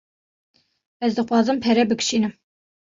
[1.05, 2.33] Ez dixwazim pere bikişînim.